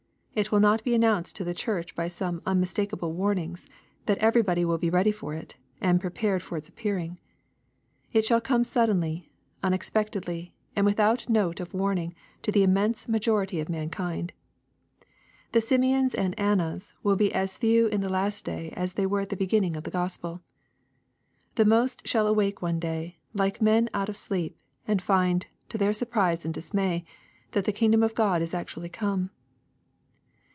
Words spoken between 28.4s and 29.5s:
is actually come.